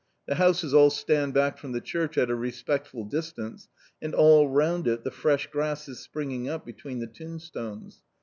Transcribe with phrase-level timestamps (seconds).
[0.27, 3.67] The houses all stand back from the church at a respectful distance,
[4.01, 8.01] and all round it the fresh grass is springing up, between the tombstones.